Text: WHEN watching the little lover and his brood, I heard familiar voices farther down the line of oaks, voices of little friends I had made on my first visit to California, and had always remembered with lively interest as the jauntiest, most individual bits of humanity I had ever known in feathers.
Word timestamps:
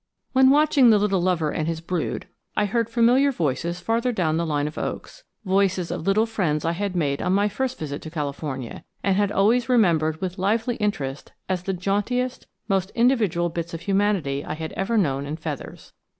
WHEN 0.33 0.49
watching 0.49 0.89
the 0.89 0.97
little 0.97 1.21
lover 1.21 1.51
and 1.51 1.67
his 1.67 1.79
brood, 1.79 2.25
I 2.57 2.65
heard 2.65 2.89
familiar 2.89 3.31
voices 3.31 3.79
farther 3.79 4.11
down 4.11 4.37
the 4.37 4.47
line 4.47 4.67
of 4.67 4.79
oaks, 4.79 5.23
voices 5.45 5.91
of 5.91 6.07
little 6.07 6.25
friends 6.25 6.65
I 6.65 6.71
had 6.71 6.95
made 6.95 7.21
on 7.21 7.33
my 7.33 7.47
first 7.47 7.77
visit 7.77 8.01
to 8.01 8.09
California, 8.09 8.83
and 9.03 9.15
had 9.15 9.31
always 9.31 9.69
remembered 9.69 10.19
with 10.19 10.39
lively 10.39 10.75
interest 10.77 11.33
as 11.47 11.61
the 11.61 11.73
jauntiest, 11.73 12.47
most 12.67 12.89
individual 12.95 13.49
bits 13.49 13.75
of 13.75 13.81
humanity 13.81 14.43
I 14.43 14.55
had 14.55 14.71
ever 14.73 14.97
known 14.97 15.27
in 15.27 15.37
feathers. 15.37 15.93